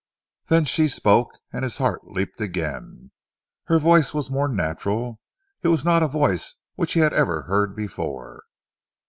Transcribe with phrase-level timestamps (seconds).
[0.47, 3.11] Then she spoke, and his heart leaped again.
[3.65, 5.19] Her voice was more natural.
[5.61, 8.45] It was not a voice which he had ever heard before.